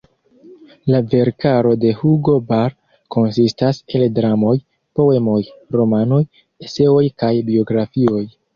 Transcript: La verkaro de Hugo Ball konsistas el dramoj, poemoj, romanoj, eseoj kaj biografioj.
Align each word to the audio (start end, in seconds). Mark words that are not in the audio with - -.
La 0.93 1.01
verkaro 1.09 1.73
de 1.83 1.91
Hugo 1.99 2.37
Ball 2.47 2.73
konsistas 3.17 3.81
el 3.99 4.07
dramoj, 4.17 4.55
poemoj, 5.01 5.39
romanoj, 5.79 6.23
eseoj 6.69 7.07
kaj 7.25 7.35
biografioj. 7.55 8.27